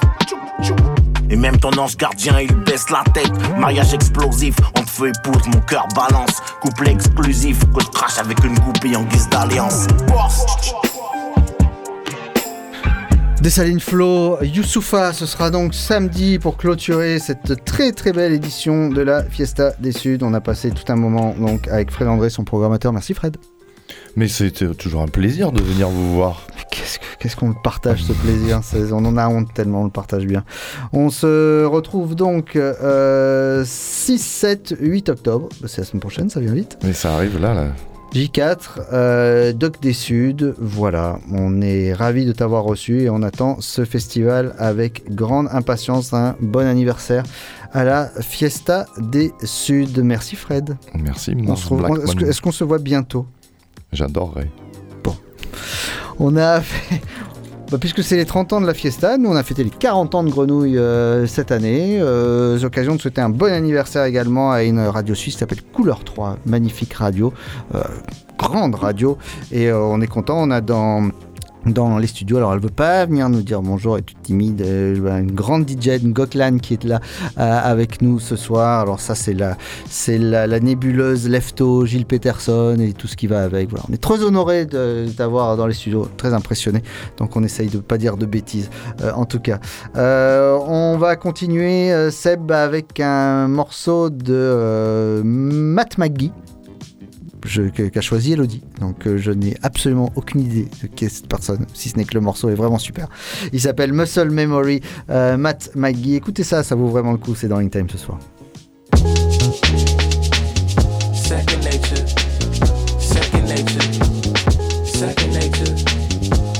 [1.29, 3.31] Et même ton ange gardien, il baisse la tête.
[3.57, 6.41] Mariage explosif, entre feu et poudre, mon cœur balance.
[6.61, 9.87] Couple exclusif, que je crache avec une goupille en guise d'alliance.
[13.41, 19.01] Dessaline Flow, Youssoufa, ce sera donc samedi pour clôturer cette très très belle édition de
[19.01, 20.19] la Fiesta des Suds.
[20.21, 22.93] On a passé tout un moment donc avec Fred André, son programmateur.
[22.93, 23.37] Merci Fred.
[24.15, 26.45] Mais c'était toujours un plaisir de venir vous voir.
[26.69, 28.61] Qu'est-ce que- qu'est-ce qu'on le partage ce plaisir
[28.93, 30.43] On en a honte tellement, on le partage bien.
[30.93, 35.49] On se retrouve donc euh, 6, 7, 8 octobre.
[35.65, 36.77] C'est la semaine prochaine, ça vient vite.
[36.83, 37.67] Mais ça arrive là, là.
[38.13, 38.57] J4,
[38.91, 43.85] euh, Doc des Suds, voilà, on est ravis de t'avoir reçu et on attend ce
[43.85, 46.13] festival avec grande impatience.
[46.13, 47.23] Un bon anniversaire
[47.71, 50.01] à la Fiesta des Suds.
[50.03, 50.75] Merci Fred.
[50.93, 51.73] Merci, On se.
[51.73, 53.25] Est-ce que- est-ce qu'on se voit bientôt?
[53.93, 54.49] J'adorerais.
[56.19, 57.01] On a fait...
[57.71, 60.13] bah, puisque c'est les 30 ans de la Fiesta, nous on a fêté les 40
[60.15, 61.99] ans de Grenouille euh, cette année.
[62.01, 66.03] Euh, l'occasion de souhaiter un bon anniversaire également à une radio suisse qui s'appelle Couleur
[66.03, 67.33] 3, magnifique radio,
[67.73, 67.81] euh,
[68.37, 69.17] grande radio.
[69.53, 71.11] Et euh, on est content, on a dans
[71.65, 72.37] dans les studios.
[72.37, 74.61] Alors elle veut pas venir nous dire bonjour, elle est toute timide.
[74.61, 76.99] Euh, une grande DJ, Goklan qui est là
[77.37, 78.81] euh, avec nous ce soir.
[78.81, 79.57] Alors ça c'est la,
[79.89, 83.69] c'est la, la nébuleuse Lefto, Gilles Peterson et tout ce qui va avec.
[83.69, 86.81] Voilà, on est très honoré d'avoir dans les studios, très impressionné.
[87.17, 88.69] Donc on essaye de pas dire de bêtises
[89.01, 89.59] euh, en tout cas.
[89.95, 96.31] On va continuer Seb avec un morceau de Matt McGee
[97.41, 98.61] qu'a choisi Elodie.
[98.79, 102.05] Donc euh, je n'ai absolument aucune idée de qui est cette personne, si ce n'est
[102.05, 103.07] que le morceau est vraiment super.
[103.53, 106.15] Il s'appelle Muscle Memory, euh, Matt McGee.
[106.15, 108.19] Écoutez ça, ça vaut vraiment le coup, c'est dans In Time ce soir.
[111.13, 112.05] Second nature,
[112.99, 113.93] second nature,
[114.85, 115.77] second nature,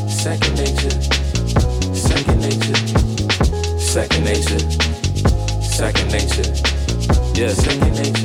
[0.07, 0.71] second
[7.49, 8.20] second nature.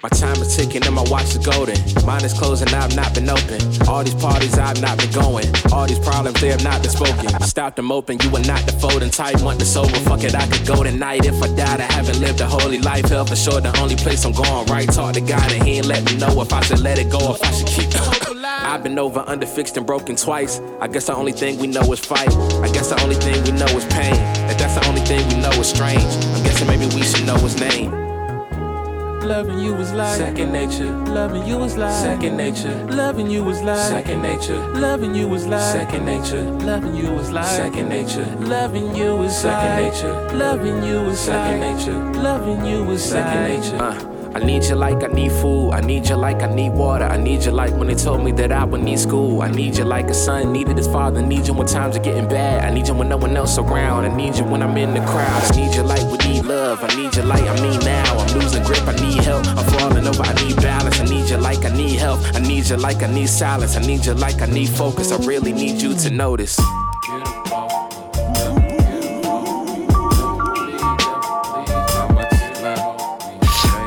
[0.00, 1.76] My time is ticking and my watch is golden.
[2.06, 3.58] Mine is closing, I've not been open.
[3.88, 5.46] All these parties I've not been going.
[5.72, 7.28] All these problems they have not been spoken.
[7.42, 9.42] Stop them open, you are not the folding type.
[9.42, 11.24] Want the sober, fuck it, I could go tonight.
[11.24, 13.06] If I died, I haven't lived a holy life.
[13.06, 14.88] Hell for sure, the only place I'm going right.
[14.88, 17.34] Talk to God and he ain't let me know if I should let it go,
[17.34, 17.90] if I should keep.
[18.44, 20.60] I've been over, under, fixed, and broken twice.
[20.80, 22.30] I guess the only thing we know is fight.
[22.62, 24.14] I guess the only thing we know is pain.
[24.48, 26.02] If that's the only thing we know is strange.
[26.02, 28.07] I'm guessing maybe we should know his name.
[29.22, 30.90] Loving you is like second nature.
[31.06, 32.74] Loving you is like second nature.
[32.86, 34.58] Loving you is like second nature.
[34.74, 36.42] Loving you is like second nature.
[36.64, 38.24] Loving you is like second nature.
[38.40, 40.36] Loving you is second nature.
[40.36, 42.20] Loving you is second nature.
[42.22, 43.76] Loving you is second nature.
[43.82, 44.17] Uh.
[44.34, 44.38] Uh.
[44.38, 45.70] I need you like I need food.
[45.72, 47.04] I need you like I need water.
[47.04, 49.42] I need you like when they told me that I would need school.
[49.42, 51.22] I need you like a son needed his father.
[51.22, 52.64] Need you when times are getting bad.
[52.64, 54.04] I need you when no one else around.
[54.04, 55.56] I need you when I'm in the crowds.
[55.56, 56.82] Need you like we need love.
[56.82, 58.18] I need you like I mean now.
[58.18, 58.86] I'm losing grip.
[58.86, 59.46] I need help.
[59.46, 60.22] I'm falling over.
[60.22, 61.00] I need balance.
[61.00, 62.20] I need you like I need help.
[62.34, 63.76] I need you like I need silence.
[63.76, 65.12] I need you like I need focus.
[65.12, 66.58] I really need you to notice.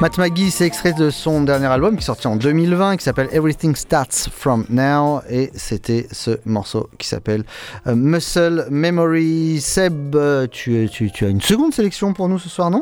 [0.01, 3.29] Matt McGee, c'est extrait de son dernier album qui est sorti en 2020, qui s'appelle
[3.31, 7.43] Everything Starts From Now, et c'était ce morceau qui s'appelle
[7.85, 9.61] euh, Muscle Memory.
[9.61, 12.81] Seb, euh, tu, tu- tu as une seconde sélection pour nous ce soir, non?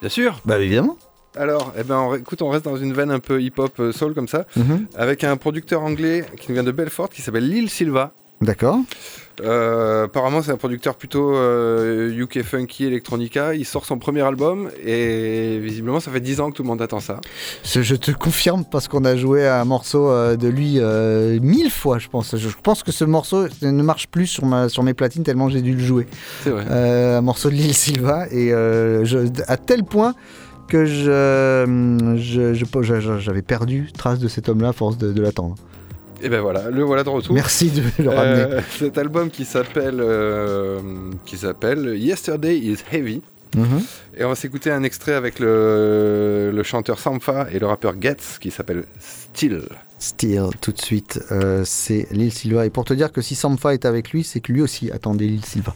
[0.00, 0.40] Bien sûr.
[0.46, 0.96] Bah évidemment.
[1.36, 4.14] Alors, eh ben, on- écoute, on reste dans une veine un peu hip-hop euh, soul
[4.14, 4.86] comme ça, Mhm.
[4.96, 8.12] avec un producteur anglais qui nous vient de Belfort qui s'appelle Lil Silva.
[8.42, 8.78] D'accord.
[9.42, 13.54] Euh, apparemment, c'est un producteur plutôt euh, UK funky electronica.
[13.54, 16.80] Il sort son premier album et visiblement, ça fait 10 ans que tout le monde
[16.82, 17.20] attend ça.
[17.64, 21.70] Je te confirme parce qu'on a joué à un morceau euh, de lui euh, mille
[21.70, 22.34] fois, je pense.
[22.36, 25.62] Je pense que ce morceau ne marche plus sur, ma, sur mes platines tellement j'ai
[25.62, 26.06] dû le jouer.
[26.42, 26.64] C'est vrai.
[26.70, 30.14] Euh, un morceau de Lil Silva et euh, je- à tel point
[30.68, 32.16] que je-
[33.18, 35.54] j'avais perdu trace de cet homme-là à force de, de l'attendre.
[36.22, 37.34] Et ben voilà, le voilà de retour.
[37.34, 38.62] Merci de le Euh, ramener.
[38.78, 40.80] cet album qui s'appelle euh,
[41.24, 43.22] qui s'appelle Yesterday is Heavy.
[43.54, 43.80] Mhm.
[44.18, 48.38] Et on va s'écouter un extrait avec le, le chanteur Sampha et le rappeur Getz
[48.40, 49.62] qui s'appelle Still.
[49.98, 52.66] Still, tout de suite, euh, c'est Lil Silva.
[52.66, 55.26] Et pour te dire que si Sampha est avec lui, c'est que lui aussi attendait
[55.26, 55.74] Lil Silva.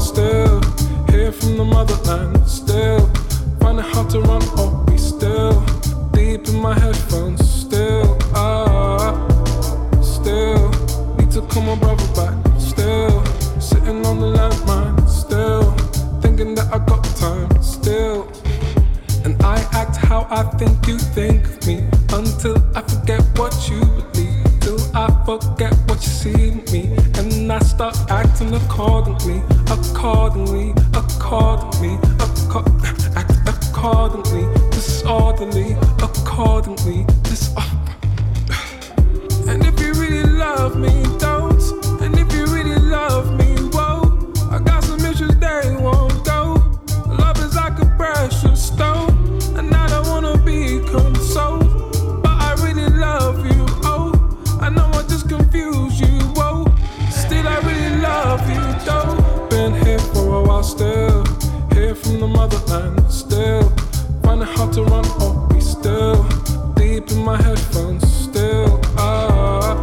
[0.00, 0.60] Still,
[1.10, 3.06] here from the motherland still.
[3.60, 5.60] Finding hard to run or be still.
[6.12, 8.18] Deep in my headphones still.
[8.34, 9.12] Ah,
[10.02, 10.70] still.
[11.16, 13.24] Need to call my brother back still.
[13.60, 15.70] Sitting on the landmine still.
[16.22, 18.30] Thinking that I got time still.
[19.24, 23.80] And I act how I think you think of me until I forget what you
[23.80, 24.19] believe.
[24.94, 26.94] I forget what you see in me.
[27.18, 35.72] And I start acting accordingly, accordingly, accordingly, acco- act accordingly, disorderly,
[36.02, 37.54] accordingly, dis-
[39.48, 41.39] And if you really love me, don't.
[62.40, 63.68] Motherland still.
[64.22, 66.24] Find it hard to run or be still.
[66.74, 68.80] Deep in my headphones still.
[68.96, 69.76] Ah,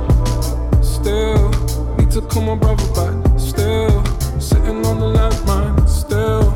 [0.82, 1.50] still.
[1.98, 3.94] Need to call my brother back still.
[4.40, 6.50] Sitting on the landmine still.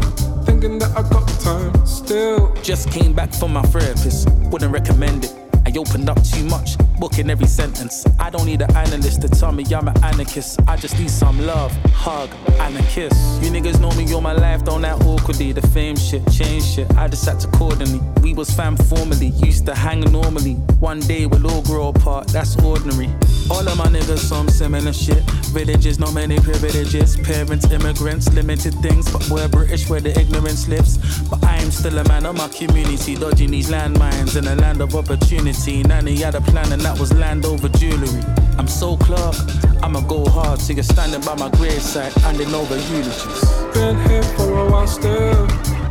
[0.48, 2.52] Thinking that I got time still.
[2.64, 5.34] Just came back from my therapist, wouldn't recommend it.
[5.68, 6.70] I opened up too much,
[7.02, 8.06] booking every sentence.
[8.20, 10.60] I don't need an analyst to tell me I'm an anarchist.
[10.68, 12.30] I just need some love, hug,
[12.60, 13.14] and a kiss.
[13.42, 15.52] You niggas know me all my life, don't act awkwardly.
[15.52, 18.00] The fame shit, change shit, I just act accordingly.
[18.22, 20.54] We was fam formally, used to hang normally.
[20.80, 23.10] One day we'll all grow apart, that's ordinary.
[23.50, 25.24] All of my niggas some similar shit.
[25.52, 27.18] Villages, not many privileges.
[27.18, 31.00] Parents, immigrants, limited things, but we're British where the ignorance lives.
[31.30, 34.96] But I'm still a man of my community, dodging these landmines in a land of
[34.96, 35.84] opportunity.
[35.84, 38.22] Nanny had a plan and that was land over jewelry.
[38.58, 39.36] I'm so Clark,
[39.84, 43.42] I'ma go hard, so you're standing by my graveside, handing over eulogies.
[43.74, 45.48] Been here for a while still.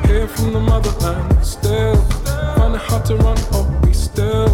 [0.07, 1.97] Here from the motherland still.
[2.57, 4.49] Find it hard to run, oh, be still.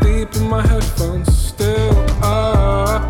[0.00, 1.92] Deep in my headphones still.
[2.22, 3.02] Ah,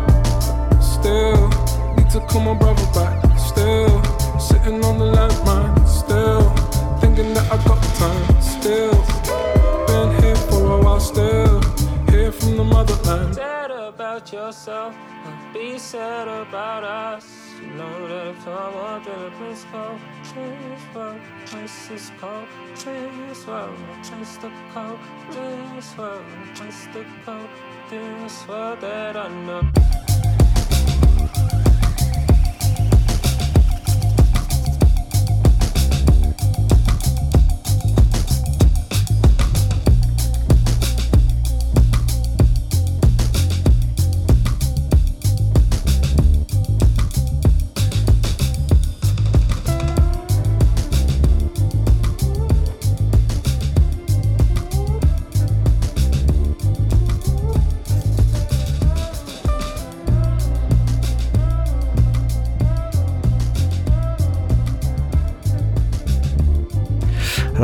[0.81, 1.47] still.
[1.95, 3.12] Need to call my brother back
[13.03, 13.17] Uh-huh.
[13.17, 14.95] I'm sad about yourself.
[15.25, 17.25] I'll be sad about us.
[17.61, 21.19] You know that if I want, to, the place called Transworld.
[21.47, 23.75] Place is called Transworld.
[24.07, 24.97] Place to call
[25.97, 26.25] world,
[26.55, 27.45] Place to call
[27.89, 29.63] this world that I know.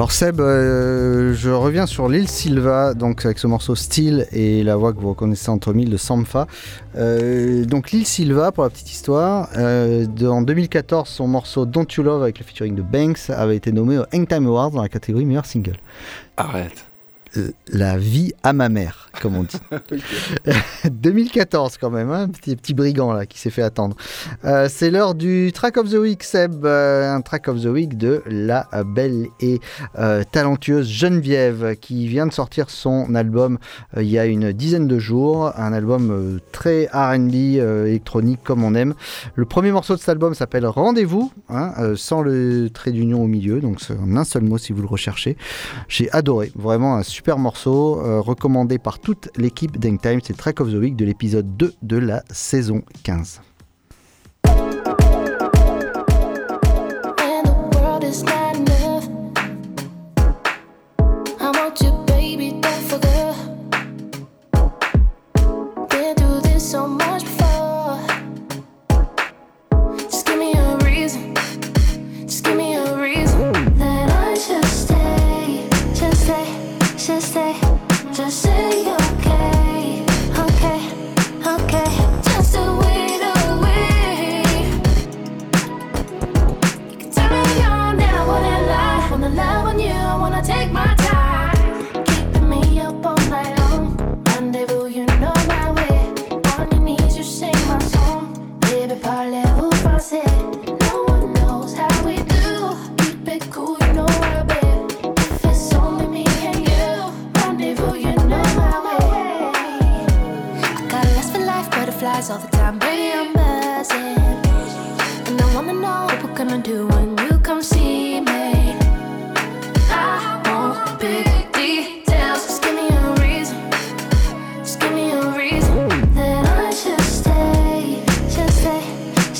[0.10, 4.76] Alors Seb, euh, je reviens sur l'île Silva, donc avec ce morceau Style et la
[4.76, 6.47] voix que vous reconnaissez entre mille de Sampha.
[6.95, 12.01] Euh, donc l'île Silva, pour la petite histoire, euh, en 2014, son morceau Don't You
[12.01, 15.26] Love avec le featuring de Banks avait été nommé au Hangtime Awards dans la catégorie
[15.26, 15.78] meilleur single.
[16.38, 16.89] Arrête.
[17.38, 19.58] Euh, La vie à ma mère, comme on dit.
[20.90, 23.96] 2014 quand même, hein, petit, petit brigand là qui s'est fait attendre.
[24.46, 27.98] Euh, c'est l'heure du track of the week, Seb, euh, un track of the week
[27.98, 29.60] de la belle et
[29.98, 33.58] euh, talentueuse Geneviève qui vient de sortir son album
[33.98, 37.36] il y a une dizaine de jours, un album très R&B
[37.86, 38.94] électronique comme on aime.
[39.36, 43.60] Le premier morceau de cet album s'appelle Rendez-vous, hein, sans le trait d'union au milieu,
[43.60, 45.38] donc c'est en un seul mot si vous le recherchez.
[45.88, 50.20] J'ai adoré, vraiment un super morceau, euh, recommandé par toute l'équipe d'Hangtime.
[50.24, 53.42] C'est Track of the Week de l'épisode 2 de la saison 15.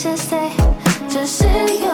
[0.02, 0.56] just stay,
[1.10, 1.89] just sit here.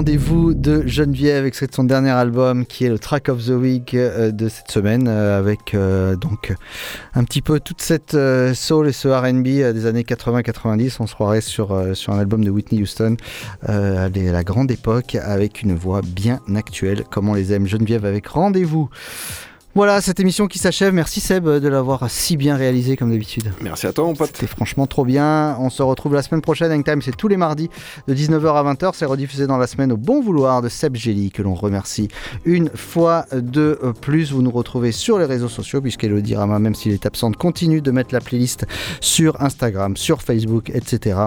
[0.00, 4.30] Rendez-vous de Geneviève, de son dernier album qui est le track of the week euh,
[4.30, 6.54] de cette semaine, euh, avec euh, donc
[7.12, 8.16] un petit peu toute cette
[8.54, 10.96] soul et ce RB des années 80-90.
[11.00, 13.18] On se croirait sur, sur un album de Whitney Houston,
[13.66, 17.66] à la grande époque, avec une voix bien actuelle, comme on les aime.
[17.66, 18.88] Geneviève avec Rendez-vous.
[19.76, 20.92] Voilà, cette émission qui s'achève.
[20.92, 23.52] Merci Seb de l'avoir si bien réalisé comme d'habitude.
[23.60, 24.30] Merci à toi mon pote.
[24.34, 25.56] C'était franchement trop bien.
[25.60, 26.72] On se retrouve la semaine prochaine.
[26.72, 27.70] Hangtime, c'est tous les mardis
[28.08, 28.90] de 19h à 20h.
[28.94, 32.08] C'est rediffusé dans la semaine au bon vouloir de Seb Gély, que l'on remercie
[32.44, 34.32] une fois de plus.
[34.32, 37.92] Vous nous retrouvez sur les réseaux sociaux, puisqu'Elodie Rama, même s'il est absente, continue de
[37.92, 38.66] mettre la playlist
[39.00, 41.26] sur Instagram, sur Facebook, etc.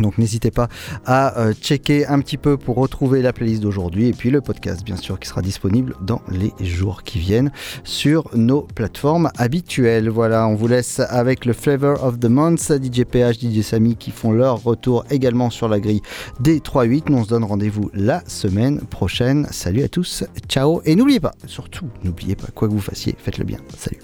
[0.00, 0.68] Donc n'hésitez pas
[1.04, 4.84] à euh, checker un petit peu pour retrouver la playlist d'aujourd'hui et puis le podcast
[4.84, 7.50] bien sûr qui sera disponible dans les jours qui viennent
[7.84, 10.08] sur nos plateformes habituelles.
[10.08, 14.10] Voilà, on vous laisse avec le Flavor of the Month, DJ PH, DJ Samy qui
[14.10, 16.02] font leur retour également sur la grille
[16.40, 17.04] des 3-8.
[17.08, 19.46] Nous on se donne rendez-vous la semaine prochaine.
[19.50, 23.44] Salut à tous, ciao et n'oubliez pas, surtout n'oubliez pas, quoi que vous fassiez, faites-le
[23.44, 23.58] bien.
[23.76, 24.00] Salut.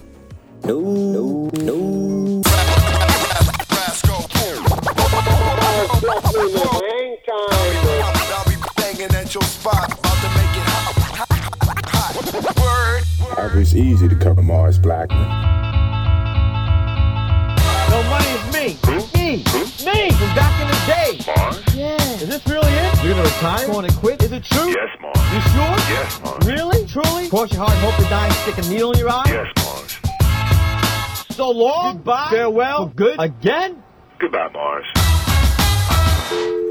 [13.58, 15.18] It's easy to cover Mars Blackman.
[17.90, 18.78] No money is me.
[19.12, 19.42] Me.
[19.84, 21.18] Me from back in the day.
[21.34, 21.74] Mars?
[21.74, 21.96] Yeah.
[21.96, 23.02] Is this really it?
[23.02, 23.66] You're gonna retire?
[23.66, 24.22] Going to quit?
[24.22, 24.68] Is it true?
[24.68, 25.18] Yes, Mars.
[25.34, 25.76] You sure?
[25.90, 26.46] Yes, Mars.
[26.46, 26.86] Really?
[26.86, 27.28] Truly?
[27.28, 29.24] Cross your heart and hope to die and stick a needle in your eye?
[29.26, 31.34] Yes, Mars.
[31.34, 31.96] So long.
[31.96, 32.28] Goodbye.
[32.30, 32.88] Farewell.
[32.90, 33.16] For good.
[33.18, 33.82] Again?
[34.20, 34.86] Goodbye, Mars
[36.30, 36.65] you